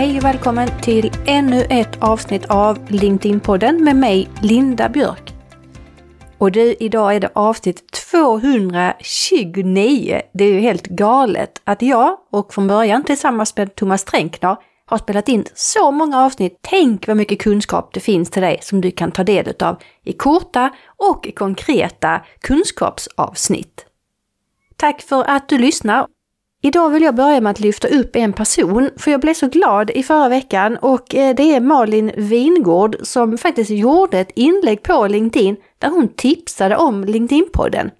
Hej 0.00 0.18
och 0.18 0.24
välkommen 0.24 0.68
till 0.82 1.12
ännu 1.26 1.66
ett 1.70 2.02
avsnitt 2.02 2.46
av 2.46 2.78
LinkedIn-podden 2.88 3.84
med 3.84 3.96
mig, 3.96 4.28
Linda 4.42 4.88
Björk. 4.88 5.34
Och 6.38 6.52
du, 6.52 6.76
idag 6.80 7.14
är 7.14 7.20
det 7.20 7.30
avsnitt 7.34 7.92
229. 8.10 10.22
Det 10.32 10.44
är 10.44 10.52
ju 10.52 10.60
helt 10.60 10.86
galet 10.86 11.60
att 11.64 11.82
jag, 11.82 12.16
och 12.30 12.54
från 12.54 12.66
början 12.66 13.04
tillsammans 13.04 13.56
med 13.56 13.74
Thomas 13.74 14.04
Tränkner, 14.04 14.56
har 14.86 14.98
spelat 14.98 15.28
in 15.28 15.44
så 15.54 15.90
många 15.90 16.24
avsnitt. 16.24 16.58
Tänk 16.60 17.06
vad 17.06 17.16
mycket 17.16 17.42
kunskap 17.42 17.94
det 17.94 18.00
finns 18.00 18.30
till 18.30 18.42
dig 18.42 18.58
som 18.62 18.80
du 18.80 18.90
kan 18.90 19.10
ta 19.10 19.24
del 19.24 19.54
av 19.60 19.76
i 20.04 20.12
korta 20.12 20.70
och 20.96 21.28
konkreta 21.36 22.20
kunskapsavsnitt. 22.40 23.86
Tack 24.76 25.02
för 25.02 25.24
att 25.24 25.48
du 25.48 25.58
lyssnar! 25.58 26.06
Idag 26.62 26.90
vill 26.90 27.02
jag 27.02 27.14
börja 27.14 27.40
med 27.40 27.50
att 27.50 27.60
lyfta 27.60 27.88
upp 27.88 28.16
en 28.16 28.32
person, 28.32 28.90
för 28.96 29.10
jag 29.10 29.20
blev 29.20 29.34
så 29.34 29.48
glad 29.48 29.90
i 29.90 30.02
förra 30.02 30.28
veckan 30.28 30.76
och 30.76 31.14
eh, 31.14 31.34
det 31.34 31.54
är 31.54 31.60
Malin 31.60 32.12
Vingård 32.16 32.96
som 33.02 33.38
faktiskt 33.38 33.70
gjorde 33.70 34.18
ett 34.18 34.30
inlägg 34.34 34.82
på 34.82 35.06
LinkedIn 35.06 35.56
där 35.78 35.88
hon 35.88 36.08
tipsade 36.08 36.76
om 36.76 37.04
LinkedIn-podden. 37.04 37.90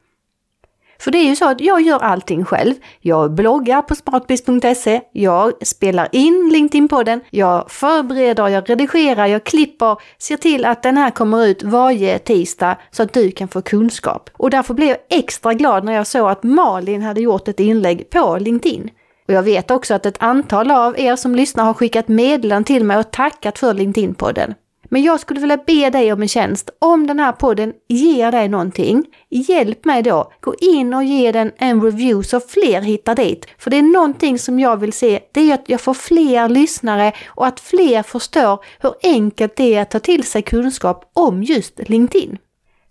För 1.00 1.10
det 1.10 1.18
är 1.18 1.26
ju 1.26 1.36
så 1.36 1.48
att 1.48 1.60
jag 1.60 1.80
gör 1.80 1.98
allting 1.98 2.44
själv. 2.44 2.74
Jag 3.00 3.34
bloggar 3.34 3.82
på 3.82 3.94
smartbiz.se, 3.94 5.00
jag 5.12 5.66
spelar 5.66 6.08
in 6.12 6.50
LinkedIn-podden, 6.52 7.20
jag 7.30 7.70
förbereder, 7.70 8.48
jag 8.48 8.70
redigerar, 8.70 9.26
jag 9.26 9.44
klipper, 9.44 9.96
ser 10.18 10.36
till 10.36 10.64
att 10.64 10.82
den 10.82 10.96
här 10.96 11.10
kommer 11.10 11.46
ut 11.46 11.62
varje 11.62 12.18
tisdag 12.18 12.76
så 12.90 13.02
att 13.02 13.12
du 13.12 13.30
kan 13.30 13.48
få 13.48 13.62
kunskap. 13.62 14.30
Och 14.36 14.50
därför 14.50 14.74
blev 14.74 14.88
jag 14.88 14.98
extra 15.10 15.54
glad 15.54 15.84
när 15.84 15.92
jag 15.92 16.06
såg 16.06 16.30
att 16.30 16.42
Malin 16.42 17.02
hade 17.02 17.20
gjort 17.20 17.48
ett 17.48 17.60
inlägg 17.60 18.10
på 18.10 18.38
LinkedIn. 18.40 18.90
Och 19.28 19.34
jag 19.34 19.42
vet 19.42 19.70
också 19.70 19.94
att 19.94 20.06
ett 20.06 20.22
antal 20.22 20.70
av 20.70 20.98
er 20.98 21.16
som 21.16 21.34
lyssnar 21.34 21.64
har 21.64 21.74
skickat 21.74 22.08
meddelanden 22.08 22.64
till 22.64 22.84
mig 22.84 22.98
och 22.98 23.10
tackat 23.10 23.58
för 23.58 23.74
LinkedIn-podden. 23.74 24.54
Men 24.92 25.02
jag 25.02 25.20
skulle 25.20 25.40
vilja 25.40 25.56
be 25.66 25.90
dig 25.90 26.12
om 26.12 26.22
en 26.22 26.28
tjänst. 26.28 26.70
Om 26.78 27.06
den 27.06 27.20
här 27.20 27.32
podden 27.32 27.72
ger 27.88 28.32
dig 28.32 28.48
någonting, 28.48 29.04
hjälp 29.28 29.84
mig 29.84 30.02
då. 30.02 30.32
Gå 30.40 30.54
in 30.60 30.94
och 30.94 31.04
ge 31.04 31.32
den 31.32 31.52
en 31.58 31.82
review 31.82 32.28
så 32.28 32.40
fler 32.40 32.80
hittar 32.80 33.14
dit. 33.14 33.46
För 33.58 33.70
det 33.70 33.76
är 33.76 33.82
någonting 33.82 34.38
som 34.38 34.60
jag 34.60 34.76
vill 34.76 34.92
se, 34.92 35.20
det 35.32 35.50
är 35.50 35.54
att 35.54 35.68
jag 35.68 35.80
får 35.80 35.94
fler 35.94 36.48
lyssnare 36.48 37.12
och 37.26 37.46
att 37.46 37.60
fler 37.60 38.02
förstår 38.02 38.64
hur 38.80 38.94
enkelt 39.02 39.56
det 39.56 39.74
är 39.74 39.82
att 39.82 39.90
ta 39.90 39.98
till 39.98 40.24
sig 40.24 40.42
kunskap 40.42 41.10
om 41.14 41.42
just 41.42 41.88
LinkedIn. 41.88 42.38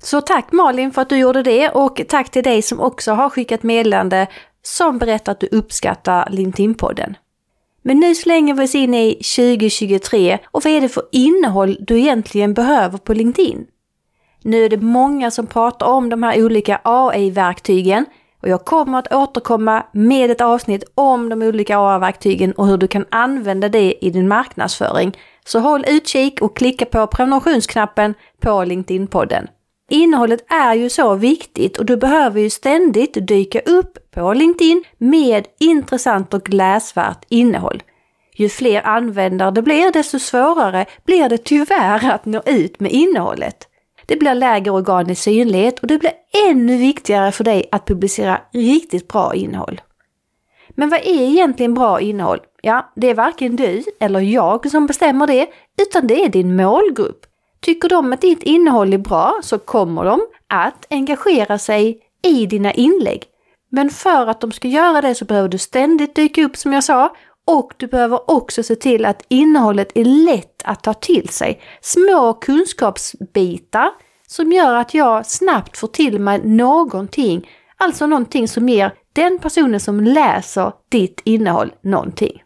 Så 0.04 0.22
tack 0.22 0.52
Malin 0.52 0.92
för 0.92 1.02
att 1.02 1.10
du 1.10 1.18
gjorde 1.18 1.44
det 1.44 1.70
och 1.70 2.02
tack 2.08 2.32
till 2.32 2.44
dig 2.44 2.62
som 2.62 2.80
också 2.80 3.12
har 3.12 3.30
skickat 3.30 3.64
meddelande 3.64 4.28
som 4.62 4.98
berättar 4.98 5.32
att 5.32 5.40
du 5.40 5.48
uppskattar 5.48 6.30
LinkedIn-podden. 6.32 7.16
Men 7.82 8.00
nu 8.00 8.16
slänger 8.16 8.54
vi 8.54 8.66
oss 8.66 8.76
in 8.76 8.94
i 8.94 9.14
2023 9.14 10.38
och 10.46 10.64
vad 10.64 10.74
är 10.74 10.82
det 10.82 10.90
för 10.90 11.04
innehåll 11.12 11.78
du 11.80 12.00
egentligen 12.00 12.54
behöver 12.54 12.98
på 12.98 13.14
LinkedIn? 13.14 13.66
Nu 14.44 14.66
är 14.66 14.70
det 14.70 14.78
många 14.78 15.32
som 15.32 15.48
pratar 15.48 15.86
om 15.86 16.10
de 16.10 16.24
här 16.24 16.46
olika 16.46 16.82
AI-verktygen 16.84 18.06
och 18.42 18.50
jag 18.50 18.66
kommer 18.66 19.00
att 19.00 19.14
återkomma 19.14 19.86
med 19.92 20.32
ett 20.32 20.42
avsnitt 20.42 20.84
om 20.96 21.30
de 21.30 21.42
olika 21.42 21.80
AI-verktygen 21.80 22.52
och 22.52 22.68
hur 22.68 22.78
du 22.78 22.88
kan 22.88 23.06
använda 23.12 23.70
det 23.70 24.06
i 24.06 24.10
din 24.10 24.28
marknadsföring. 24.28 25.18
Så 25.46 25.60
håll 25.60 25.86
utkik 25.88 26.42
och 26.42 26.58
klicka 26.58 26.86
på 26.86 27.08
prenumerationsknappen 27.08 28.14
på 28.42 28.50
LinkedIn-podden. 28.50 29.48
Innehållet 29.90 30.52
är 30.52 30.74
ju 30.74 30.90
så 30.90 31.16
viktigt 31.16 31.78
och 31.78 31.86
du 31.86 31.98
behöver 31.98 32.42
ju 32.42 32.50
ständigt 32.50 33.28
dyka 33.28 33.60
upp 33.60 34.12
på 34.12 34.34
LinkedIn 34.34 34.84
med 34.98 35.48
intressant 35.60 36.34
och 36.34 36.50
läsvärt 36.50 37.26
innehåll. 37.30 37.84
Ju 38.36 38.50
fler 38.50 38.88
användare 38.88 39.52
det 39.52 39.62
blir, 39.62 39.92
desto 39.92 40.20
svårare 40.20 40.86
blir 41.06 41.30
det 41.30 41.38
tyvärr 41.38 42.12
att 42.12 42.26
nå 42.26 42.42
ut 42.46 42.80
med 42.80 42.92
innehållet. 42.92 43.68
Det 44.06 44.16
blir 44.16 44.36
lägre 44.36 44.72
organisk 44.72 45.22
synlighet 45.22 45.80
och 45.80 45.88
det 45.88 45.98
blir 45.98 46.12
ännu 46.48 46.78
viktigare 46.78 47.32
för 47.32 47.44
dig 47.44 47.70
att 47.72 47.86
publicera 47.86 48.42
riktigt 48.54 49.08
bra 49.08 49.36
innehåll. 49.36 49.82
Men 50.70 50.90
vad 50.90 51.00
är 51.00 51.22
egentligen 51.22 51.74
bra 51.74 52.02
innehåll? 52.02 52.40
Ja, 52.62 52.92
det 52.96 53.10
är 53.10 53.16
varken 53.16 53.56
du 53.56 53.84
eller 54.00 54.20
jag 54.20 54.72
som 54.72 54.88
bestämmer 54.88 55.28
det, 55.28 55.48
utan 55.82 56.08
det 56.08 56.24
är 56.24 56.30
din 56.30 56.56
målgrupp. 56.56 57.26
Tycker 57.62 57.90
de 57.90 58.14
att 58.14 58.22
ditt 58.22 58.44
innehåll 58.44 58.94
är 58.94 58.98
bra 58.98 59.40
så 59.44 59.60
kommer 59.60 60.06
de 60.06 60.22
att 60.48 60.86
engagera 60.90 61.58
sig 61.58 62.02
i 62.24 62.46
dina 62.46 62.74
inlägg. 62.74 63.24
Men 63.72 63.90
för 63.90 64.28
att 64.28 64.42
de 64.42 64.52
ska 64.52 64.68
göra 64.68 65.02
det 65.02 65.16
så 65.16 65.26
behöver 65.26 65.50
du 65.50 65.58
ständigt 65.58 66.16
dyka 66.16 66.46
upp 66.46 66.58
som 66.58 66.74
jag 66.74 66.84
sa 66.84 67.16
och 67.48 67.74
du 67.78 67.88
behöver 67.88 68.32
också 68.32 68.64
se 68.64 68.76
till 68.76 69.06
att 69.06 69.26
innehållet 69.28 69.92
är 69.96 70.06
lätt 70.06 70.62
att 70.64 70.84
ta 70.84 70.94
till 70.94 71.30
sig. 71.30 71.62
Små 71.82 72.34
kunskapsbitar 72.34 73.90
som 74.28 74.52
gör 74.52 74.76
att 74.76 74.94
jag 74.94 75.26
snabbt 75.26 75.78
får 75.78 75.88
till 75.88 76.20
mig 76.20 76.42
någonting, 76.44 77.50
alltså 77.78 78.08
någonting 78.08 78.48
som 78.48 78.70
ger 78.70 78.94
den 79.14 79.40
personen 79.40 79.80
som 79.80 80.00
läser 80.00 80.72
ditt 80.90 81.22
innehåll 81.24 81.72
någonting. 81.82 82.44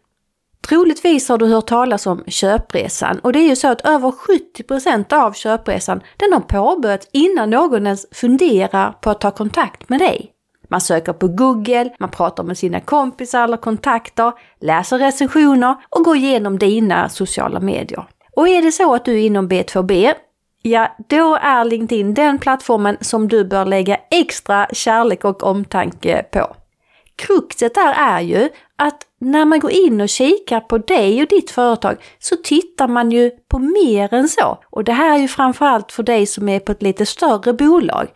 Troligtvis 0.68 1.28
har 1.28 1.38
du 1.38 1.46
hört 1.46 1.66
talas 1.66 2.06
om 2.06 2.24
köpresan 2.26 3.18
och 3.18 3.32
det 3.32 3.38
är 3.38 3.48
ju 3.48 3.56
så 3.56 3.68
att 3.68 3.80
över 3.80 4.10
70% 4.10 5.14
av 5.14 5.32
köpresan 5.32 6.00
den 6.16 6.32
har 6.32 6.40
påbörjats 6.40 7.08
innan 7.12 7.50
någon 7.50 7.86
ens 7.86 8.06
funderar 8.12 8.92
på 8.92 9.10
att 9.10 9.20
ta 9.20 9.30
kontakt 9.30 9.88
med 9.88 10.00
dig. 10.00 10.30
Man 10.68 10.80
söker 10.80 11.12
på 11.12 11.28
Google, 11.28 11.94
man 11.98 12.10
pratar 12.10 12.44
med 12.44 12.58
sina 12.58 12.80
kompisar 12.80 13.44
eller 13.44 13.56
kontakter, 13.56 14.32
läser 14.60 14.98
recensioner 14.98 15.76
och 15.90 16.04
går 16.04 16.16
igenom 16.16 16.58
dina 16.58 17.08
sociala 17.08 17.60
medier. 17.60 18.04
Och 18.36 18.48
är 18.48 18.62
det 18.62 18.72
så 18.72 18.94
att 18.94 19.04
du 19.04 19.12
är 19.12 19.26
inom 19.26 19.48
B2B, 19.48 20.14
ja 20.62 20.96
då 21.08 21.38
är 21.42 21.64
LinkedIn 21.64 22.14
den 22.14 22.38
plattformen 22.38 22.96
som 23.00 23.28
du 23.28 23.44
bör 23.44 23.64
lägga 23.64 23.96
extra 24.10 24.66
kärlek 24.72 25.24
och 25.24 25.42
omtanke 25.42 26.22
på. 26.32 26.56
Kruxet 27.16 27.74
där 27.74 27.94
är 27.96 28.20
ju 28.20 28.48
att 28.76 29.02
när 29.20 29.44
man 29.44 29.60
går 29.60 29.70
in 29.70 30.00
och 30.00 30.08
kikar 30.08 30.60
på 30.60 30.78
dig 30.78 31.22
och 31.22 31.28
ditt 31.28 31.50
företag 31.50 31.96
så 32.18 32.36
tittar 32.36 32.88
man 32.88 33.10
ju 33.10 33.30
på 33.30 33.58
mer 33.58 34.14
än 34.14 34.28
så. 34.28 34.58
Och 34.70 34.84
det 34.84 34.92
här 34.92 35.14
är 35.14 35.18
ju 35.18 35.28
framförallt 35.28 35.92
för 35.92 36.02
dig 36.02 36.26
som 36.26 36.48
är 36.48 36.60
på 36.60 36.72
ett 36.72 36.82
lite 36.82 37.06
större 37.06 37.52
bolag. 37.52 38.08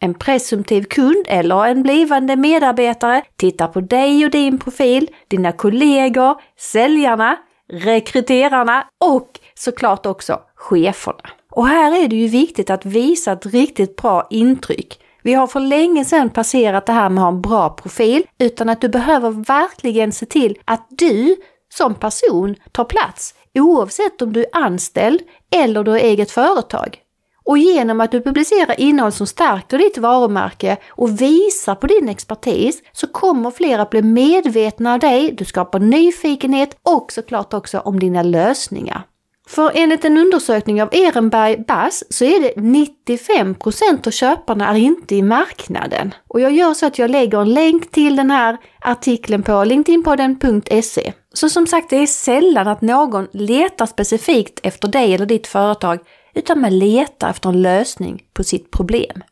En 0.00 0.14
presumtiv 0.14 0.82
kund 0.82 1.24
eller 1.26 1.66
en 1.66 1.82
blivande 1.82 2.36
medarbetare 2.36 3.22
tittar 3.36 3.68
på 3.68 3.80
dig 3.80 4.24
och 4.24 4.30
din 4.30 4.58
profil, 4.58 5.10
dina 5.28 5.52
kollegor, 5.52 6.34
säljarna, 6.58 7.36
rekryterarna 7.72 8.86
och 9.04 9.28
såklart 9.54 10.06
också 10.06 10.40
cheferna. 10.54 11.30
Och 11.50 11.68
här 11.68 12.04
är 12.04 12.08
det 12.08 12.16
ju 12.16 12.28
viktigt 12.28 12.70
att 12.70 12.86
visa 12.86 13.32
ett 13.32 13.46
riktigt 13.46 13.96
bra 13.96 14.26
intryck. 14.30 15.00
Vi 15.24 15.34
har 15.34 15.46
för 15.46 15.60
länge 15.60 16.04
sedan 16.04 16.30
passerat 16.30 16.86
det 16.86 16.92
här 16.92 17.08
med 17.08 17.22
att 17.22 17.24
ha 17.24 17.28
en 17.28 17.40
bra 17.40 17.68
profil, 17.70 18.22
utan 18.38 18.68
att 18.68 18.80
du 18.80 18.88
behöver 18.88 19.30
verkligen 19.30 20.12
se 20.12 20.26
till 20.26 20.58
att 20.64 20.86
du 20.90 21.36
som 21.74 21.94
person 21.94 22.54
tar 22.72 22.84
plats, 22.84 23.34
oavsett 23.54 24.22
om 24.22 24.32
du 24.32 24.40
är 24.40 24.50
anställd 24.52 25.20
eller 25.50 25.84
du 25.84 25.90
har 25.90 25.98
eget 25.98 26.30
företag. 26.30 26.98
Och 27.44 27.58
genom 27.58 28.00
att 28.00 28.12
du 28.12 28.20
publicerar 28.20 28.80
innehåll 28.80 29.12
som 29.12 29.26
stärker 29.26 29.78
ditt 29.78 29.98
varumärke 29.98 30.76
och 30.88 31.20
visar 31.20 31.74
på 31.74 31.86
din 31.86 32.08
expertis 32.08 32.82
så 32.92 33.06
kommer 33.06 33.50
fler 33.50 33.78
att 33.78 33.90
bli 33.90 34.02
medvetna 34.02 34.92
av 34.92 34.98
dig, 34.98 35.32
du 35.32 35.44
skapar 35.44 35.78
nyfikenhet 35.78 36.76
och 36.82 37.12
såklart 37.12 37.54
också 37.54 37.78
om 37.78 38.00
dina 38.00 38.22
lösningar. 38.22 39.02
För 39.46 39.72
enligt 39.74 40.04
en 40.04 40.18
undersökning 40.18 40.82
av 40.82 40.88
Ehrenberg 40.92 41.56
Bass 41.56 42.04
så 42.10 42.24
är 42.24 42.40
det 42.40 42.54
95% 42.54 44.06
av 44.06 44.10
köparna 44.10 44.68
är 44.68 44.74
inte 44.74 45.14
i 45.14 45.22
marknaden. 45.22 46.14
Och 46.28 46.40
jag 46.40 46.52
gör 46.52 46.74
så 46.74 46.86
att 46.86 46.98
jag 46.98 47.10
lägger 47.10 47.40
en 47.40 47.54
länk 47.54 47.90
till 47.90 48.16
den 48.16 48.30
här 48.30 48.56
artikeln 48.80 49.42
på 49.42 49.64
linkedinpodden.se. 49.64 51.12
Så 51.32 51.48
som 51.48 51.66
sagt, 51.66 51.90
det 51.90 51.96
är 51.96 52.06
sällan 52.06 52.68
att 52.68 52.80
någon 52.80 53.28
letar 53.32 53.86
specifikt 53.86 54.60
efter 54.62 54.88
dig 54.88 55.14
eller 55.14 55.26
ditt 55.26 55.46
företag, 55.46 55.98
utan 56.34 56.60
man 56.60 56.78
letar 56.78 57.30
efter 57.30 57.48
en 57.48 57.62
lösning 57.62 58.22
på 58.32 58.44
sitt 58.44 58.70
problem. 58.70 59.22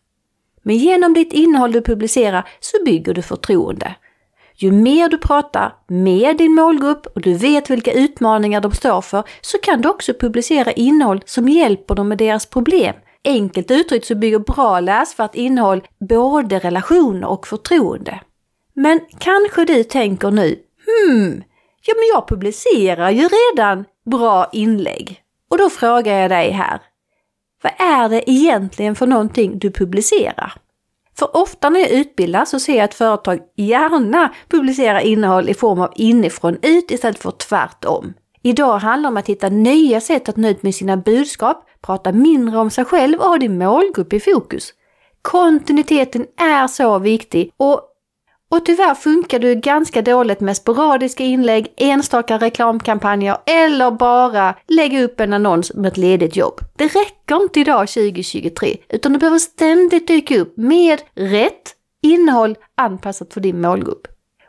Men 0.63 0.77
genom 0.77 1.15
ditt 1.15 1.33
innehåll 1.33 1.73
du 1.73 1.83
publicerar 1.83 2.49
så 2.61 2.85
bygger 2.85 3.15
du 3.15 3.23
förtroende. 3.23 3.95
Ju 4.55 4.73
mer 4.73 5.09
du 5.09 5.19
pratar 5.19 5.75
med 5.89 6.37
din 6.37 6.55
målgrupp 6.55 7.07
och 7.07 7.21
du 7.21 7.35
vet 7.35 7.71
vilka 7.71 7.93
utmaningar 7.93 8.61
de 8.61 8.73
står 8.73 9.01
för 9.01 9.25
så 9.41 9.59
kan 9.59 9.81
du 9.81 9.89
också 9.89 10.15
publicera 10.15 10.73
innehåll 10.73 11.23
som 11.27 11.49
hjälper 11.49 11.95
dem 11.95 12.09
med 12.09 12.19
deras 12.19 12.47
problem. 12.47 12.95
Enkelt 13.25 13.71
uttryckt 13.71 14.07
så 14.07 14.15
bygger 14.15 14.39
bra 14.39 14.81
läsvärt 14.81 15.35
innehåll 15.35 15.83
både 16.09 16.59
relationer 16.59 17.29
och 17.29 17.47
förtroende. 17.47 18.21
Men 18.75 19.01
kanske 19.19 19.65
du 19.65 19.85
tänker 19.85 20.31
nu, 20.31 20.59
hmm, 20.87 21.43
ja 21.87 21.95
men 21.97 22.05
jag 22.15 22.29
publicerar 22.29 23.11
ju 23.11 23.29
redan 23.29 23.85
bra 24.11 24.49
inlägg. 24.53 25.21
Och 25.51 25.59
då 25.59 25.71
frågar 25.71 26.19
jag 26.19 26.31
dig 26.31 26.51
här, 26.51 26.81
vad 27.63 27.73
är 27.79 28.09
det 28.09 28.31
egentligen 28.31 28.95
för 28.95 29.07
någonting 29.07 29.59
du 29.59 29.71
publicerar? 29.71 30.53
För 31.19 31.37
ofta 31.37 31.71
när 31.71 31.81
jag 31.81 31.91
utbildar 31.91 32.45
så 32.45 32.61
ser 32.61 32.77
jag 32.77 32.85
att 32.85 32.95
företag 32.95 33.41
gärna 33.57 34.35
publicerar 34.49 35.01
innehåll 35.01 35.49
i 35.49 35.55
form 35.55 35.81
av 35.81 35.93
inifrån 35.97 36.59
ut 36.63 36.91
istället 36.91 37.19
för 37.19 37.31
tvärtom. 37.31 38.15
Idag 38.43 38.79
handlar 38.79 39.11
det 39.11 39.13
om 39.13 39.17
att 39.17 39.29
hitta 39.29 39.49
nya 39.49 40.01
sätt 40.01 40.29
att 40.29 40.37
nå 40.37 40.49
ut 40.49 40.63
med 40.63 40.75
sina 40.75 40.97
budskap, 40.97 41.65
prata 41.81 42.13
mindre 42.13 42.59
om 42.59 42.71
sig 42.71 42.85
själv 42.85 43.19
och 43.19 43.29
ha 43.29 43.39
din 43.39 43.59
målgrupp 43.59 44.13
i 44.13 44.21
fokus. 44.21 44.75
Kontinuiteten 45.23 46.27
är 46.41 46.67
så 46.67 46.99
viktig 46.99 47.53
och, 47.57 47.81
och 48.53 48.65
tyvärr 48.65 48.95
funkar 48.95 49.39
det 49.39 49.55
ganska 49.55 50.03
dåligt 50.03 50.41
med 50.41 50.57
sporadiska 50.57 51.25
inlägg, 51.25 51.73
enstaka 51.77 52.39
reklamkampanjer 52.39 53.37
eller 53.47 53.91
bara 53.91 54.55
lägga 54.69 55.03
upp 55.03 55.21
en 55.21 55.33
annons 55.33 55.75
med 55.75 55.89
ett 55.89 55.97
ledigt 55.97 56.37
jobb. 56.37 56.61
Det 56.77 56.85
räcker 56.85 57.43
inte 57.43 57.61
idag 57.61 57.89
2023 57.89 58.77
utan 58.89 59.13
du 59.13 59.19
behöver 59.19 59.39
ständigt 59.39 60.09
dyka 60.09 60.41
upp 60.41 60.57
med 60.57 61.03
rätt 61.15 61.73
innehåll 62.03 62.57
anpassat 62.75 63.35
för 63.35 63.41
din 63.41 63.61
målgrupp. 63.61 64.07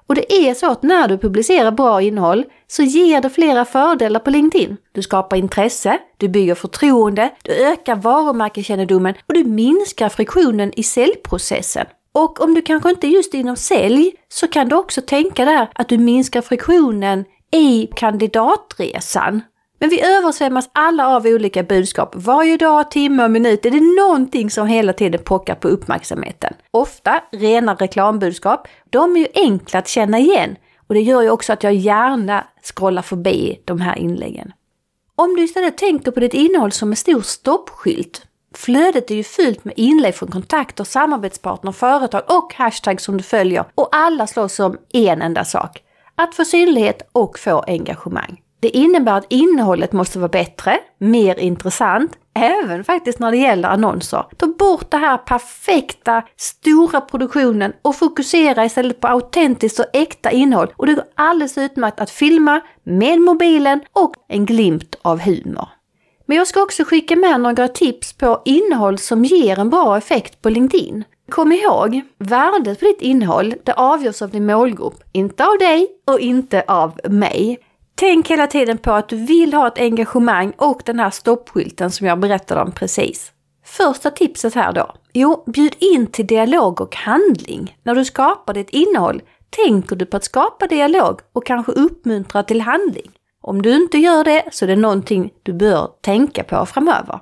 Och 0.07 0.15
det 0.15 0.33
är 0.33 0.53
så 0.53 0.71
att 0.71 0.83
när 0.83 1.07
du 1.07 1.17
publicerar 1.17 1.71
bra 1.71 2.01
innehåll 2.01 2.45
så 2.67 2.83
ger 2.83 3.21
det 3.21 3.29
flera 3.29 3.65
fördelar 3.65 4.19
på 4.19 4.29
LinkedIn. 4.29 4.77
Du 4.91 5.01
skapar 5.01 5.37
intresse, 5.37 5.97
du 6.17 6.27
bygger 6.27 6.55
förtroende, 6.55 7.29
du 7.43 7.51
ökar 7.51 7.95
varumärkeskännedomen 7.95 9.13
och 9.27 9.33
du 9.33 9.43
minskar 9.43 10.09
friktionen 10.09 10.71
i 10.75 10.83
säljprocessen. 10.83 11.85
Och 12.13 12.41
om 12.41 12.53
du 12.53 12.61
kanske 12.61 12.89
inte 12.89 13.07
just 13.07 13.33
inom 13.33 13.55
sälj 13.55 14.11
så 14.29 14.47
kan 14.47 14.69
du 14.69 14.75
också 14.75 15.01
tänka 15.01 15.45
där 15.45 15.69
att 15.75 15.89
du 15.89 15.97
minskar 15.97 16.41
friktionen 16.41 17.25
i 17.51 17.87
kandidatresan. 17.95 19.41
Men 19.79 19.89
vi 19.89 20.01
översvämmas 20.01 20.69
alla 20.73 21.07
av 21.07 21.25
olika 21.25 21.63
budskap. 21.63 22.15
Varje 22.15 22.57
dag, 22.57 22.91
timme 22.91 23.23
och 23.23 23.31
minut 23.31 23.65
är 23.65 23.71
det 23.71 24.01
någonting 24.01 24.49
som 24.51 24.67
hela 24.67 24.93
tiden 24.93 25.21
pockar 25.23 25.55
på 25.55 25.67
uppmärksamheten. 25.67 26.53
Ofta 26.71 27.23
rena 27.31 27.75
reklambudskap. 27.75 28.67
De 28.89 29.15
är 29.15 29.19
ju 29.19 29.27
enkla 29.35 29.79
att 29.79 29.87
känna 29.87 30.19
igen 30.19 30.55
och 30.87 30.93
det 30.93 31.01
gör 31.01 31.21
ju 31.21 31.29
också 31.29 31.53
att 31.53 31.63
jag 31.63 31.73
gärna 31.73 32.47
scrollar 32.63 33.01
förbi 33.01 33.61
de 33.65 33.81
här 33.81 33.97
inläggen. 33.97 34.51
Om 35.15 35.35
du 35.35 35.43
istället 35.43 35.77
tänker 35.77 36.11
på 36.11 36.19
ditt 36.19 36.33
innehåll 36.33 36.71
som 36.71 36.89
en 36.89 36.95
stor 36.95 37.21
stoppskylt. 37.21 38.25
Flödet 38.53 39.11
är 39.11 39.15
ju 39.15 39.23
fyllt 39.23 39.65
med 39.65 39.73
inlägg 39.77 40.15
från 40.15 40.31
kontakter, 40.31 40.83
samarbetspartner, 40.83 41.71
företag 41.71 42.21
och 42.27 42.53
hashtags 42.53 43.03
som 43.03 43.17
du 43.17 43.23
följer 43.23 43.65
och 43.75 43.89
alla 43.91 44.27
slåss 44.27 44.59
om 44.59 44.77
en 44.93 45.21
enda 45.21 45.45
sak. 45.45 45.83
Att 46.15 46.35
få 46.35 46.45
synlighet 46.45 47.09
och 47.11 47.39
få 47.39 47.63
engagemang. 47.67 48.39
Det 48.59 48.69
innebär 48.69 49.17
att 49.17 49.25
innehållet 49.29 49.93
måste 49.93 50.19
vara 50.19 50.29
bättre, 50.29 50.79
mer 50.97 51.39
intressant, 51.39 52.11
även 52.35 52.83
faktiskt 52.83 53.19
när 53.19 53.31
det 53.31 53.37
gäller 53.37 53.69
annonser. 53.69 54.25
Ta 54.37 54.47
bort 54.47 54.91
den 54.91 54.99
här 54.99 55.17
perfekta, 55.17 56.23
stora 56.37 57.01
produktionen 57.01 57.73
och 57.81 57.95
fokusera 57.95 58.65
istället 58.65 58.99
på 58.99 59.07
autentiskt 59.07 59.79
och 59.79 59.85
äkta 59.93 60.31
innehåll. 60.31 60.73
Och 60.77 60.87
det 60.87 60.93
går 60.93 61.05
alldeles 61.15 61.57
utmärkt 61.57 61.99
att 61.99 62.09
filma 62.09 62.61
med 62.83 63.21
mobilen 63.21 63.81
och 63.93 64.13
en 64.29 64.45
glimt 64.45 64.95
av 65.01 65.19
humor. 65.19 65.67
Men 66.25 66.37
jag 66.37 66.47
ska 66.47 66.63
också 66.63 66.83
skicka 66.83 67.15
med 67.15 67.41
några 67.41 67.67
tips 67.67 68.13
på 68.13 68.41
innehåll 68.45 68.97
som 68.97 69.25
ger 69.25 69.59
en 69.59 69.69
bra 69.69 69.97
effekt 69.97 70.41
på 70.41 70.49
LinkedIn. 70.49 71.03
Kom 71.29 71.51
ihåg, 71.51 72.01
värdet 72.17 72.79
på 72.79 72.85
ditt 72.85 73.01
innehåll 73.01 73.55
det 73.63 73.73
avgörs 73.73 74.21
av 74.21 74.29
din 74.29 74.45
målgrupp, 74.45 75.03
inte 75.11 75.45
av 75.45 75.57
dig 75.57 75.87
och 76.07 76.19
inte 76.19 76.63
av 76.67 76.99
mig. 77.09 77.59
Tänk 77.95 78.27
hela 78.27 78.47
tiden 78.47 78.77
på 78.77 78.91
att 78.91 79.09
du 79.09 79.25
vill 79.25 79.53
ha 79.53 79.67
ett 79.67 79.79
engagemang 79.79 80.53
och 80.57 80.81
den 80.85 80.99
här 80.99 81.09
stoppskylten 81.09 81.91
som 81.91 82.07
jag 82.07 82.19
berättade 82.19 82.61
om 82.61 82.71
precis. 82.71 83.31
Första 83.65 84.11
tipset 84.11 84.53
här 84.53 84.73
då. 84.73 84.95
Jo, 85.13 85.43
bjud 85.47 85.75
in 85.79 86.07
till 86.07 86.27
dialog 86.27 86.81
och 86.81 86.95
handling. 86.95 87.77
När 87.83 87.95
du 87.95 88.05
skapar 88.05 88.53
ditt 88.53 88.69
innehåll 88.69 89.21
tänker 89.49 89.95
du 89.95 90.05
på 90.05 90.17
att 90.17 90.23
skapa 90.23 90.67
dialog 90.67 91.19
och 91.33 91.45
kanske 91.45 91.71
uppmuntra 91.71 92.43
till 92.43 92.61
handling. 92.61 93.11
Om 93.45 93.61
du 93.61 93.75
inte 93.75 93.97
gör 93.97 94.23
det 94.23 94.43
så 94.51 94.65
är 94.65 94.67
det 94.67 94.75
någonting 94.75 95.31
du 95.43 95.53
bör 95.53 95.89
tänka 96.01 96.43
på 96.43 96.65
framöver. 96.65 97.19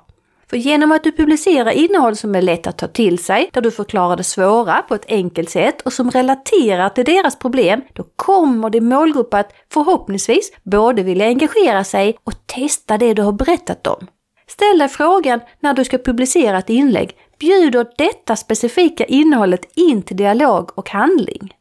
För 0.50 0.56
genom 0.56 0.92
att 0.92 1.04
du 1.04 1.12
publicerar 1.12 1.70
innehåll 1.70 2.16
som 2.16 2.34
är 2.34 2.42
lätt 2.42 2.66
att 2.66 2.78
ta 2.78 2.86
till 2.86 3.18
sig, 3.18 3.50
där 3.52 3.60
du 3.60 3.70
förklarar 3.70 4.16
det 4.16 4.24
svåra 4.24 4.82
på 4.82 4.94
ett 4.94 5.04
enkelt 5.08 5.50
sätt 5.50 5.80
och 5.80 5.92
som 5.92 6.10
relaterar 6.10 6.88
till 6.88 7.04
deras 7.04 7.38
problem, 7.38 7.80
då 7.92 8.04
kommer 8.16 8.70
din 8.70 8.88
målgrupp 8.88 9.34
att 9.34 9.52
förhoppningsvis 9.72 10.52
både 10.62 11.02
vilja 11.02 11.26
engagera 11.26 11.84
sig 11.84 12.18
och 12.24 12.46
testa 12.46 12.98
det 12.98 13.14
du 13.14 13.22
har 13.22 13.32
berättat 13.32 13.86
om. 13.86 14.06
Ställ 14.46 14.78
dig 14.78 14.88
frågan 14.88 15.40
när 15.60 15.74
du 15.74 15.84
ska 15.84 15.98
publicera 15.98 16.58
ett 16.58 16.70
inlägg, 16.70 17.10
bjuder 17.38 17.86
detta 17.98 18.36
specifika 18.36 19.04
innehållet 19.04 19.68
in 19.74 20.02
till 20.02 20.16
dialog 20.16 20.70
och 20.74 20.90
handling? 20.90 21.54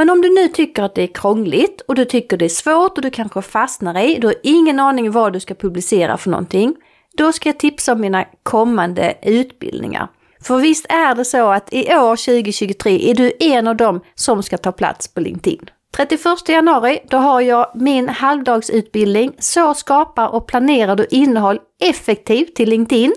Men 0.00 0.10
om 0.10 0.20
du 0.20 0.34
nu 0.34 0.48
tycker 0.48 0.82
att 0.82 0.94
det 0.94 1.02
är 1.02 1.06
krångligt 1.06 1.80
och 1.80 1.94
du 1.94 2.04
tycker 2.04 2.36
det 2.36 2.44
är 2.44 2.48
svårt 2.48 2.96
och 2.96 3.02
du 3.02 3.10
kanske 3.10 3.42
fastnar 3.42 3.98
i, 3.98 4.18
du 4.18 4.26
har 4.26 4.36
ingen 4.42 4.80
aning 4.80 5.10
vad 5.10 5.32
du 5.32 5.40
ska 5.40 5.54
publicera 5.54 6.16
för 6.16 6.30
någonting, 6.30 6.76
då 7.16 7.32
ska 7.32 7.48
jag 7.48 7.58
tipsa 7.58 7.92
om 7.92 8.00
mina 8.00 8.24
kommande 8.42 9.14
utbildningar. 9.22 10.08
För 10.42 10.58
visst 10.58 10.86
är 10.88 11.14
det 11.14 11.24
så 11.24 11.50
att 11.50 11.72
i 11.72 11.94
år 11.94 12.16
2023 12.16 13.10
är 13.10 13.14
du 13.14 13.32
en 13.40 13.66
av 13.66 13.76
dem 13.76 14.00
som 14.14 14.42
ska 14.42 14.58
ta 14.58 14.72
plats 14.72 15.14
på 15.14 15.20
LinkedIn. 15.20 15.70
31 15.96 16.48
januari, 16.48 16.98
då 17.10 17.16
har 17.16 17.40
jag 17.40 17.72
min 17.74 18.08
halvdagsutbildning 18.08 19.32
Så 19.38 19.74
skapar 19.74 20.28
och 20.28 20.46
planerar 20.46 20.96
du 20.96 21.06
innehåll 21.10 21.58
effektivt 21.82 22.54
till 22.54 22.68
LinkedIn. 22.70 23.12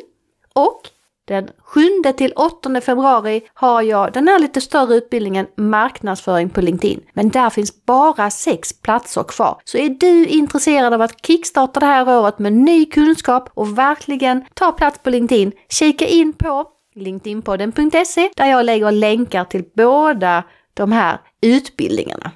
Och 0.53 0.81
den 1.25 1.50
7 1.60 1.81
till 2.18 2.34
8 2.36 2.81
februari 2.81 3.42
har 3.54 3.81
jag 3.81 4.14
den 4.14 4.28
här 4.28 4.40
lite 4.40 4.62
större 4.62 4.96
utbildningen 4.96 5.48
Marknadsföring 5.58 6.50
på 6.50 6.62
LinkedIn. 6.62 7.02
Men 7.14 7.30
där 7.30 7.50
finns 7.50 7.86
bara 7.86 8.30
sex 8.30 8.81
platser 8.81 9.24
kvar. 9.24 9.62
Så 9.64 9.78
är 9.78 9.90
du 9.90 10.25
intresserad 10.25 10.94
av 10.94 11.02
att 11.02 11.25
kickstarta 11.25 11.80
det 11.80 11.86
här 11.86 12.20
året 12.20 12.40
med 12.40 12.54
ny 12.54 12.86
kunskap 12.86 13.50
och 13.54 13.78
verkligen 13.78 14.46
ta 14.54 14.72
plats 14.72 15.00
på 15.00 15.10
LinkedIn, 15.10 15.52
kika 15.70 16.08
in 16.08 16.34
på 16.34 16.66
linkedinpodden.se 16.96 18.30
där 18.36 18.46
jag 18.46 18.66
lägger 18.66 18.92
länkar 18.92 19.46
till 19.46 19.64
båda 19.76 20.44
de 20.74 20.92
här 20.92 21.18
utbildningarna. 21.42 22.31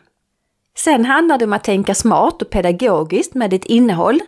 Sen 0.77 1.05
handlar 1.05 1.37
det 1.37 1.45
om 1.45 1.53
att 1.53 1.63
tänka 1.63 1.95
smart 1.95 2.41
och 2.41 2.49
pedagogiskt 2.49 3.33
med 3.33 3.49
ditt 3.49 3.65
innehåll. 3.65 4.19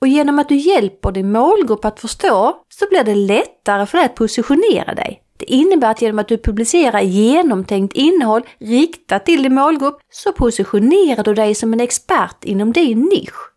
Och 0.00 0.08
genom 0.08 0.38
att 0.38 0.48
du 0.48 0.56
hjälper 0.56 1.12
din 1.12 1.32
målgrupp 1.32 1.84
att 1.84 2.00
förstå 2.00 2.56
så 2.68 2.86
blir 2.90 3.04
det 3.04 3.14
lättare 3.14 3.86
för 3.86 3.98
dig 3.98 4.06
att 4.06 4.14
positionera 4.14 4.94
dig. 4.94 5.22
Det 5.38 5.52
innebär 5.52 5.90
att 5.90 6.02
genom 6.02 6.18
att 6.18 6.28
du 6.28 6.38
publicerar 6.38 7.00
genomtänkt 7.00 7.96
innehåll 7.96 8.42
riktat 8.58 9.26
till 9.26 9.42
din 9.42 9.54
målgrupp 9.54 9.98
så 10.10 10.32
positionerar 10.32 11.24
du 11.24 11.34
dig 11.34 11.54
som 11.54 11.72
en 11.72 11.80
expert 11.80 12.44
inom 12.44 12.72
din 12.72 13.00
nisch. 13.00 13.52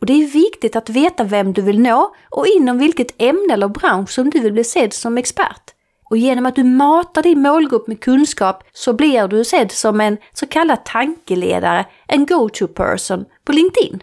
Och 0.00 0.06
det 0.06 0.12
är 0.12 0.26
viktigt 0.26 0.76
att 0.76 0.90
veta 0.90 1.24
vem 1.24 1.52
du 1.52 1.62
vill 1.62 1.80
nå 1.80 2.14
och 2.30 2.46
inom 2.46 2.78
vilket 2.78 3.22
ämne 3.22 3.54
eller 3.54 3.68
bransch 3.68 4.10
som 4.10 4.30
du 4.30 4.40
vill 4.40 4.52
bli 4.52 4.64
sedd 4.64 4.92
som 4.92 5.18
expert. 5.18 5.62
Och 6.10 6.16
genom 6.16 6.46
att 6.46 6.54
du 6.54 6.64
matar 6.64 7.22
din 7.22 7.42
målgrupp 7.42 7.86
med 7.86 8.00
kunskap 8.00 8.64
så 8.72 8.92
blir 8.92 9.28
du 9.28 9.44
sedd 9.44 9.72
som 9.72 10.00
en 10.00 10.16
så 10.32 10.46
kallad 10.46 10.84
tankeledare, 10.84 11.86
en 12.08 12.26
go-to 12.26 12.66
person 12.66 13.24
på 13.44 13.52
LinkedIn. 13.52 14.02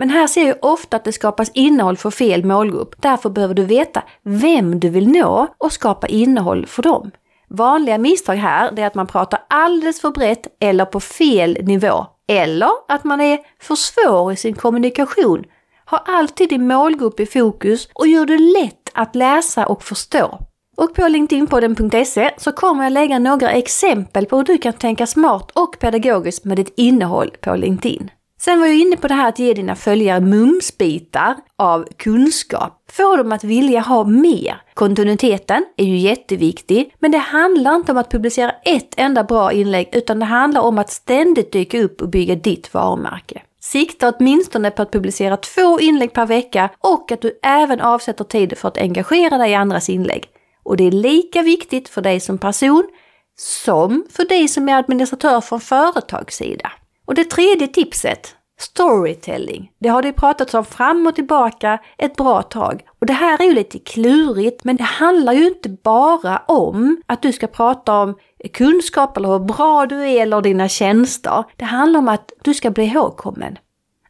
Men 0.00 0.10
här 0.10 0.26
ser 0.26 0.46
jag 0.46 0.56
ofta 0.60 0.96
att 0.96 1.04
det 1.04 1.12
skapas 1.12 1.50
innehåll 1.54 1.96
för 1.96 2.10
fel 2.10 2.44
målgrupp. 2.44 2.94
Därför 3.02 3.30
behöver 3.30 3.54
du 3.54 3.64
veta 3.64 4.02
vem 4.22 4.80
du 4.80 4.88
vill 4.88 5.08
nå 5.08 5.46
och 5.58 5.72
skapa 5.72 6.06
innehåll 6.06 6.66
för 6.66 6.82
dem. 6.82 7.10
Vanliga 7.48 7.98
misstag 7.98 8.34
här 8.34 8.78
är 8.78 8.86
att 8.86 8.94
man 8.94 9.06
pratar 9.06 9.42
alldeles 9.48 10.00
för 10.00 10.10
brett 10.10 10.46
eller 10.60 10.84
på 10.84 11.00
fel 11.00 11.58
nivå. 11.62 12.06
Eller 12.28 12.70
att 12.88 13.04
man 13.04 13.20
är 13.20 13.38
för 13.60 13.74
svår 13.74 14.32
i 14.32 14.36
sin 14.36 14.54
kommunikation. 14.54 15.44
Ha 15.90 15.98
alltid 15.98 16.48
din 16.48 16.66
målgrupp 16.66 17.20
i 17.20 17.26
fokus 17.26 17.88
och 17.94 18.06
gör 18.06 18.26
det 18.26 18.38
lätt 18.38 18.90
att 18.94 19.16
läsa 19.16 19.66
och 19.66 19.82
förstå. 19.82 20.38
Och 20.76 20.94
på 20.94 21.08
LinkedInpodden.se 21.08 22.30
så 22.36 22.52
kommer 22.52 22.84
jag 22.84 22.92
lägga 22.92 23.18
några 23.18 23.50
exempel 23.50 24.26
på 24.26 24.36
hur 24.36 24.44
du 24.44 24.58
kan 24.58 24.72
tänka 24.72 25.06
smart 25.06 25.50
och 25.50 25.78
pedagogiskt 25.80 26.44
med 26.44 26.56
ditt 26.56 26.74
innehåll 26.76 27.30
på 27.40 27.54
LinkedIn. 27.56 28.10
Sen 28.44 28.60
var 28.60 28.66
jag 28.66 28.76
inne 28.76 28.96
på 28.96 29.08
det 29.08 29.14
här 29.14 29.28
att 29.28 29.38
ge 29.38 29.54
dina 29.54 29.76
följare 29.76 30.20
mumsbitar 30.20 31.36
av 31.56 31.86
kunskap. 31.96 32.90
Få 32.92 33.16
dem 33.16 33.32
att 33.32 33.44
vilja 33.44 33.80
ha 33.80 34.04
mer. 34.04 34.62
Kontinuiteten 34.74 35.64
är 35.76 35.84
ju 35.84 35.96
jätteviktig, 35.96 36.94
men 36.98 37.10
det 37.10 37.18
handlar 37.18 37.74
inte 37.74 37.92
om 37.92 37.98
att 37.98 38.10
publicera 38.10 38.50
ett 38.64 38.94
enda 38.96 39.24
bra 39.24 39.52
inlägg, 39.52 39.88
utan 39.92 40.18
det 40.18 40.24
handlar 40.24 40.60
om 40.60 40.78
att 40.78 40.90
ständigt 40.90 41.52
dyka 41.52 41.82
upp 41.82 42.02
och 42.02 42.08
bygga 42.08 42.34
ditt 42.34 42.74
varumärke. 42.74 43.42
Sikta 43.60 44.12
åtminstone 44.12 44.70
på 44.70 44.82
att 44.82 44.92
publicera 44.92 45.36
två 45.36 45.80
inlägg 45.80 46.12
per 46.12 46.26
vecka 46.26 46.70
och 46.78 47.12
att 47.12 47.20
du 47.22 47.38
även 47.42 47.80
avsätter 47.80 48.24
tid 48.24 48.58
för 48.58 48.68
att 48.68 48.78
engagera 48.78 49.38
dig 49.38 49.50
i 49.50 49.54
andras 49.54 49.88
inlägg. 49.88 50.24
Och 50.62 50.76
det 50.76 50.84
är 50.84 50.90
lika 50.90 51.42
viktigt 51.42 51.88
för 51.88 52.02
dig 52.02 52.20
som 52.20 52.38
person 52.38 52.88
som 53.36 54.04
för 54.10 54.24
dig 54.24 54.48
som 54.48 54.68
är 54.68 54.78
administratör 54.78 55.40
från 55.40 55.60
företagssida. 55.60 56.72
Och 57.10 57.16
det 57.16 57.24
tredje 57.24 57.66
tipset, 57.66 58.34
storytelling. 58.60 59.70
Det 59.80 59.88
har 59.88 60.02
det 60.02 60.12
pratats 60.12 60.54
om 60.54 60.64
fram 60.64 61.06
och 61.06 61.14
tillbaka 61.14 61.78
ett 61.98 62.16
bra 62.16 62.42
tag. 62.42 62.82
Och 63.00 63.06
det 63.06 63.12
här 63.12 63.42
är 63.42 63.44
ju 63.44 63.54
lite 63.54 63.78
klurigt, 63.78 64.64
men 64.64 64.76
det 64.76 64.84
handlar 64.84 65.32
ju 65.32 65.46
inte 65.46 65.68
bara 65.68 66.42
om 66.48 67.02
att 67.06 67.22
du 67.22 67.32
ska 67.32 67.46
prata 67.46 68.00
om 68.00 68.14
kunskap 68.52 69.16
eller 69.16 69.28
hur 69.28 69.38
bra 69.38 69.86
du 69.86 70.08
är 70.08 70.22
eller 70.22 70.40
dina 70.40 70.68
tjänster. 70.68 71.44
Det 71.56 71.64
handlar 71.64 72.00
om 72.00 72.08
att 72.08 72.32
du 72.42 72.54
ska 72.54 72.70
bli 72.70 72.84
ihågkommen. 72.84 73.58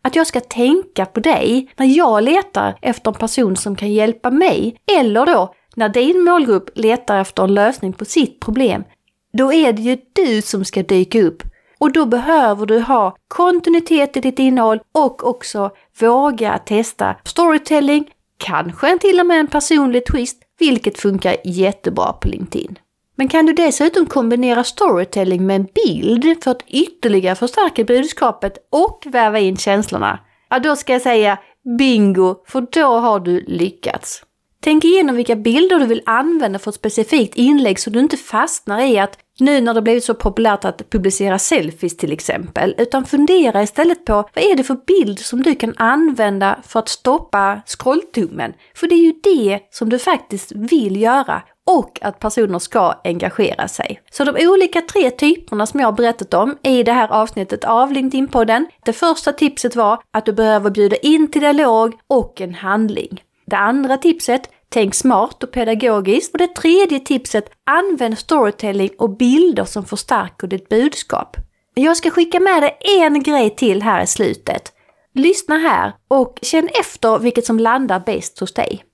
Att 0.02 0.16
jag 0.16 0.26
ska 0.26 0.40
tänka 0.40 1.06
på 1.06 1.20
dig 1.20 1.70
när 1.76 1.86
jag 1.86 2.22
letar 2.22 2.78
efter 2.82 3.10
en 3.10 3.14
person 3.14 3.56
som 3.56 3.76
kan 3.76 3.92
hjälpa 3.92 4.30
mig. 4.30 4.76
Eller 4.98 5.26
då 5.26 5.54
när 5.74 5.88
din 5.88 6.24
målgrupp 6.24 6.70
letar 6.74 7.20
efter 7.20 7.42
en 7.42 7.54
lösning 7.54 7.92
på 7.92 8.04
sitt 8.04 8.40
problem. 8.40 8.84
Då 9.32 9.52
är 9.52 9.72
det 9.72 9.82
ju 9.82 9.98
du 10.12 10.42
som 10.42 10.64
ska 10.64 10.82
dyka 10.82 11.22
upp. 11.22 11.42
Och 11.80 11.92
då 11.92 12.06
behöver 12.06 12.66
du 12.66 12.80
ha 12.80 13.16
kontinuitet 13.28 14.16
i 14.16 14.20
ditt 14.20 14.38
innehåll 14.38 14.80
och 14.92 15.28
också 15.28 15.70
våga 16.00 16.58
testa 16.58 17.16
storytelling, 17.24 18.10
kanske 18.36 18.98
till 18.98 19.20
och 19.20 19.26
med 19.26 19.40
en 19.40 19.46
personlig 19.46 20.06
twist, 20.06 20.42
vilket 20.58 20.98
funkar 20.98 21.36
jättebra 21.44 22.12
på 22.12 22.28
LinkedIn. 22.28 22.78
Men 23.14 23.28
kan 23.28 23.46
du 23.46 23.52
dessutom 23.52 24.06
kombinera 24.06 24.64
storytelling 24.64 25.46
med 25.46 25.56
en 25.56 25.66
bild 25.74 26.44
för 26.44 26.50
att 26.50 26.62
ytterligare 26.66 27.34
förstärka 27.34 27.84
budskapet 27.84 28.68
och 28.72 29.04
väva 29.06 29.38
in 29.38 29.56
känslorna? 29.56 30.18
Ja, 30.50 30.58
då 30.58 30.76
ska 30.76 30.92
jag 30.92 31.02
säga 31.02 31.38
bingo, 31.78 32.34
för 32.46 32.66
då 32.72 32.98
har 32.98 33.20
du 33.20 33.44
lyckats. 33.46 34.22
Tänk 34.62 34.84
igenom 34.84 35.16
vilka 35.16 35.36
bilder 35.36 35.78
du 35.78 35.86
vill 35.86 36.02
använda 36.06 36.58
för 36.58 36.70
ett 36.70 36.74
specifikt 36.74 37.36
inlägg 37.36 37.78
så 37.78 37.90
du 37.90 38.00
inte 38.00 38.16
fastnar 38.16 38.80
i 38.80 38.98
att 38.98 39.18
nu 39.38 39.60
när 39.60 39.74
det 39.74 39.82
blivit 39.82 40.04
så 40.04 40.14
populärt 40.14 40.64
att 40.64 40.90
publicera 40.90 41.38
selfies 41.38 41.96
till 41.96 42.12
exempel, 42.12 42.74
utan 42.78 43.04
fundera 43.04 43.62
istället 43.62 44.04
på 44.04 44.12
vad 44.12 44.44
är 44.44 44.56
det 44.56 44.64
för 44.64 44.78
bild 44.86 45.18
som 45.18 45.42
du 45.42 45.54
kan 45.54 45.74
använda 45.76 46.58
för 46.66 46.78
att 46.78 46.88
stoppa 46.88 47.60
scrolltummen? 47.66 48.52
För 48.74 48.86
det 48.86 48.94
är 48.94 49.04
ju 49.04 49.14
det 49.22 49.60
som 49.70 49.88
du 49.88 49.98
faktiskt 49.98 50.52
vill 50.52 51.00
göra 51.00 51.42
och 51.70 51.98
att 52.02 52.18
personer 52.18 52.58
ska 52.58 52.94
engagera 53.04 53.68
sig. 53.68 54.00
Så 54.10 54.24
de 54.24 54.48
olika 54.48 54.80
tre 54.80 55.10
typerna 55.10 55.66
som 55.66 55.80
jag 55.80 55.86
har 55.86 55.92
berättat 55.92 56.34
om 56.34 56.56
i 56.62 56.82
det 56.82 56.92
här 56.92 57.08
avsnittet 57.08 57.64
av 57.64 57.92
LinkedIn-podden. 57.92 58.66
Det 58.84 58.92
första 58.92 59.32
tipset 59.32 59.76
var 59.76 60.02
att 60.12 60.26
du 60.26 60.32
behöver 60.32 60.70
bjuda 60.70 60.96
in 60.96 61.30
till 61.30 61.40
dialog 61.40 61.94
och 62.08 62.40
en 62.40 62.54
handling. 62.54 63.22
Det 63.50 63.56
andra 63.56 63.96
tipset, 63.96 64.50
tänk 64.68 64.94
smart 64.94 65.42
och 65.42 65.52
pedagogiskt. 65.52 66.32
Och 66.32 66.38
det 66.38 66.54
tredje 66.54 67.00
tipset, 67.00 67.50
använd 67.66 68.18
storytelling 68.18 68.90
och 68.98 69.16
bilder 69.16 69.64
som 69.64 69.84
förstärker 69.84 70.46
ditt 70.46 70.68
budskap. 70.68 71.36
Jag 71.74 71.96
ska 71.96 72.10
skicka 72.10 72.40
med 72.40 72.62
dig 72.62 72.76
en 72.98 73.22
grej 73.22 73.50
till 73.50 73.82
här 73.82 74.02
i 74.02 74.06
slutet. 74.06 74.72
Lyssna 75.14 75.58
här 75.58 75.92
och 76.08 76.38
känn 76.42 76.68
efter 76.80 77.18
vilket 77.18 77.46
som 77.46 77.58
landar 77.58 78.00
bäst 78.00 78.38
hos 78.38 78.54
dig. 78.54 78.84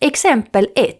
Exempel 0.00 0.68
1. 0.74 0.96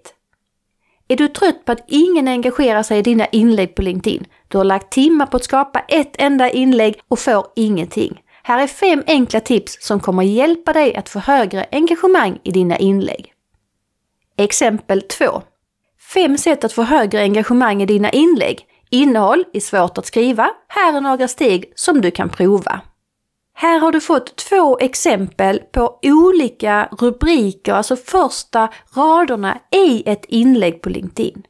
Är 1.09 1.16
du 1.16 1.28
trött 1.28 1.64
på 1.64 1.73
att 1.73 1.85
ingen 1.88 2.28
engagerar 2.28 2.83
sig 2.83 2.99
i 2.99 3.02
dina 3.02 3.26
inlägg 3.26 3.75
på 3.75 3.83
LinkedIn? 3.83 4.26
Du 4.49 4.59
har 4.59 4.64
lagt 4.64 4.92
timmar 4.92 5.26
på 5.26 5.37
att 5.37 5.45
skapa 5.45 5.78
ett 5.78 6.14
enda 6.19 6.50
inlägg 6.50 7.00
och 7.09 7.19
får 7.19 7.47
ingenting. 7.57 8.23
Här 8.42 8.62
är 8.62 8.66
fem 8.66 9.02
enkla 9.06 9.40
tips 9.40 9.76
som 9.80 10.00
kommer 10.00 10.22
hjälpa 10.22 10.72
dig 10.72 10.96
att 10.96 11.08
få 11.08 11.18
högre 11.18 11.66
engagemang 11.72 12.38
i 12.42 12.50
dina 12.50 12.78
inlägg. 12.78 13.32
Exempel 14.37 15.02
2. 15.02 15.42
Fem 16.14 16.38
sätt 16.38 16.64
att 16.64 16.72
få 16.72 16.82
högre 16.82 17.20
engagemang 17.20 17.82
i 17.82 17.87
dina 17.87 18.11
inlägg. 18.11 18.66
Innehåll 18.90 19.44
är 19.52 19.61
svårt 19.61 19.99
att 19.99 20.06
skriva. 20.06 20.50
Här 20.68 20.96
är 20.96 21.00
några 21.00 21.28
steg 21.28 21.72
som 21.75 22.00
du 22.00 22.11
kan 22.11 22.28
prova. 22.28 22.80
Här 23.54 23.78
har 23.78 23.92
du 23.92 24.00
fått 24.00 24.37
två 24.37 24.78
exempel 24.78 25.58
på 25.72 25.99
olika 26.02 26.88
rubriker, 26.99 27.72
alltså 27.72 27.96
första 27.96 28.68
raderna 28.96 29.58
i 29.70 30.02
ett 30.11 30.25
inlägg 30.25 30.82
på 30.82 30.88
LinkedIn. 30.88 31.42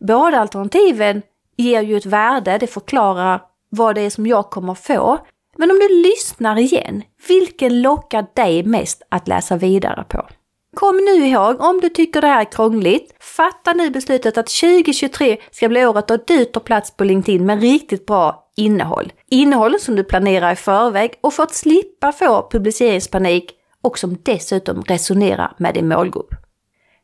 Båda 0.00 0.40
alternativen 0.40 1.22
ger 1.56 1.82
ju 1.82 1.96
ett 1.96 2.06
värde, 2.06 2.58
det 2.58 2.66
förklarar 2.66 3.42
vad 3.68 3.94
det 3.94 4.00
är 4.00 4.10
som 4.10 4.26
jag 4.26 4.50
kommer 4.50 4.74
få. 4.74 5.18
Men 5.58 5.70
om 5.70 5.78
du 5.78 5.88
lyssnar 6.02 6.58
igen, 6.58 7.02
vilken 7.28 7.82
lockar 7.82 8.26
dig 8.34 8.62
mest 8.62 9.02
att 9.08 9.28
läsa 9.28 9.56
vidare 9.56 10.04
på? 10.08 10.26
Kom 10.74 10.96
nu 10.96 11.26
ihåg, 11.26 11.60
om 11.60 11.80
du 11.80 11.88
tycker 11.88 12.20
det 12.20 12.26
här 12.26 12.40
är 12.40 12.52
krångligt, 12.52 13.14
fatta 13.20 13.72
nu 13.72 13.90
beslutet 13.90 14.38
att 14.38 14.46
2023 14.46 15.36
ska 15.50 15.68
bli 15.68 15.86
året 15.86 16.08
då 16.08 16.16
du 16.26 16.44
tar 16.44 16.60
plats 16.60 16.96
på 16.96 17.04
LinkedIn 17.04 17.46
med 17.46 17.60
riktigt 17.60 18.06
bra 18.06 18.52
innehåll. 18.56 19.12
Innehåll 19.30 19.80
som 19.80 19.96
du 19.96 20.04
planerar 20.04 20.52
i 20.52 20.56
förväg 20.56 21.12
och 21.20 21.32
för 21.32 21.42
att 21.42 21.54
slippa 21.54 22.12
få 22.12 22.48
publiceringspanik 22.50 23.52
och 23.82 23.98
som 23.98 24.16
dessutom 24.22 24.82
resonerar 24.82 25.54
med 25.58 25.74
din 25.74 25.88
målgrupp. 25.88 26.45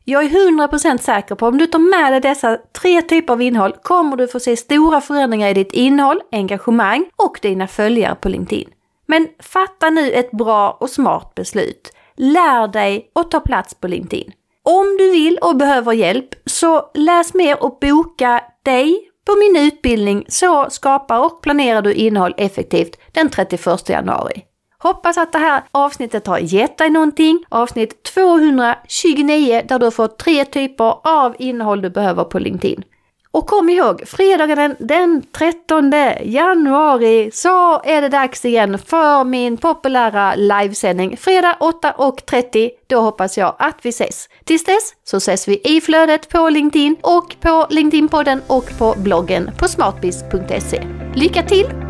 Jag 0.04 0.24
är 0.24 0.28
100% 0.28 0.98
säker 0.98 1.34
på 1.34 1.46
att 1.46 1.52
om 1.52 1.58
du 1.58 1.66
tar 1.66 1.78
med 1.78 2.12
dig 2.12 2.20
dessa 2.20 2.58
tre 2.82 3.02
typer 3.02 3.32
av 3.32 3.42
innehåll 3.42 3.72
kommer 3.82 4.16
du 4.16 4.28
få 4.28 4.40
se 4.40 4.56
stora 4.56 5.00
förändringar 5.00 5.48
i 5.48 5.54
ditt 5.54 5.72
innehåll, 5.72 6.20
engagemang 6.32 7.04
och 7.16 7.38
dina 7.42 7.68
följare 7.68 8.14
på 8.14 8.28
LinkedIn. 8.28 8.68
Men 9.06 9.28
fatta 9.38 9.90
nu 9.90 10.10
ett 10.10 10.30
bra 10.30 10.76
och 10.80 10.90
smart 10.90 11.34
beslut. 11.34 11.92
Lär 12.16 12.68
dig 12.68 13.10
att 13.14 13.30
ta 13.30 13.40
plats 13.40 13.74
på 13.74 13.88
LinkedIn. 13.88 14.32
Om 14.62 14.96
du 14.98 15.10
vill 15.10 15.38
och 15.42 15.56
behöver 15.56 15.92
hjälp 15.92 16.28
så 16.46 16.90
läs 16.94 17.34
mer 17.34 17.62
och 17.62 17.78
boka 17.80 18.40
dig 18.62 19.08
på 19.26 19.36
min 19.38 19.66
utbildning 19.66 20.24
Så 20.28 20.70
skapar 20.70 21.24
och 21.24 21.42
planerar 21.42 21.82
du 21.82 21.94
innehåll 21.94 22.34
effektivt 22.36 22.96
den 23.12 23.28
31 23.30 23.88
januari. 23.88 24.44
Hoppas 24.82 25.18
att 25.18 25.32
det 25.32 25.38
här 25.38 25.62
avsnittet 25.70 26.26
har 26.26 26.38
gett 26.38 26.78
dig 26.78 26.90
någonting. 26.90 27.44
Avsnitt 27.48 28.02
229 28.02 29.62
där 29.68 29.78
du 29.78 29.90
får 29.90 30.08
tre 30.08 30.44
typer 30.44 30.94
av 31.04 31.36
innehåll 31.38 31.82
du 31.82 31.90
behöver 31.90 32.24
på 32.24 32.38
LinkedIn. 32.38 32.84
Och 33.30 33.46
kom 33.46 33.70
ihåg, 33.70 34.02
fredagen 34.06 34.76
den 34.78 35.22
13 35.38 35.92
januari 36.22 37.30
så 37.32 37.82
är 37.84 38.02
det 38.02 38.08
dags 38.08 38.44
igen 38.44 38.78
för 38.78 39.24
min 39.24 39.56
populära 39.56 40.34
livesändning. 40.34 41.16
Fredag 41.16 41.56
8.30, 41.60 42.70
då 42.86 43.00
hoppas 43.00 43.38
jag 43.38 43.54
att 43.58 43.78
vi 43.82 43.88
ses. 43.88 44.28
Tills 44.44 44.64
dess 44.64 44.92
så 45.04 45.16
ses 45.16 45.48
vi 45.48 45.60
i 45.64 45.80
flödet 45.80 46.28
på 46.28 46.48
LinkedIn 46.48 46.96
och 47.02 47.36
på 47.40 47.66
LinkedIn-podden 47.70 48.40
och 48.46 48.78
på 48.78 48.94
bloggen 48.98 49.50
på 49.58 49.68
smartbiz.se. 49.68 50.86
Lycka 51.14 51.42
till 51.42 51.81